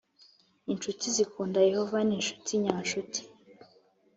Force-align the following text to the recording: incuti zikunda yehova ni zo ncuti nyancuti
incuti 0.71 1.05
zikunda 1.15 1.59
yehova 1.69 1.99
ni 2.07 2.15
zo 2.15 2.21
ncuti 2.21 2.53
nyancuti 2.63 3.21